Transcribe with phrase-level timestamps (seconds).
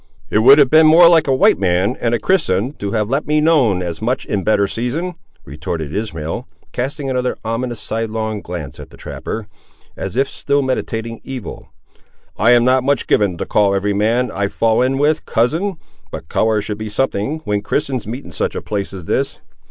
[0.31, 3.27] "It would have been more like a white man and a Christian, to have let
[3.27, 5.13] me known as much in better season,"
[5.45, 9.47] retorted Ishmael, casting another ominous sidelong glance at the trapper,
[9.95, 11.67] as if still meditating evil.
[12.35, 15.77] "I am not much given to call every man, I fall in with, cousin,
[16.09, 19.37] but colour should be something, when Christians meet in such a place as this.